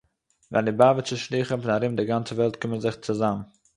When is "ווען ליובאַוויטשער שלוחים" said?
0.51-1.59